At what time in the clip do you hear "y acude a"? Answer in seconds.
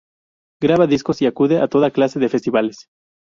1.21-1.67